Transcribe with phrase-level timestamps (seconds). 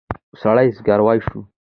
[0.41, 1.39] سړي زګېروی شو.